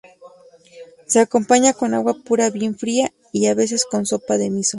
Se 1.05 1.19
acompaña 1.19 1.73
con 1.75 1.93
agua 1.93 2.15
pura 2.15 2.49
bien 2.49 2.75
fría 2.75 3.13
y 3.31 3.45
a 3.45 3.53
veces 3.53 3.85
con 3.85 4.07
sopa 4.07 4.39
de 4.39 4.49
miso. 4.49 4.69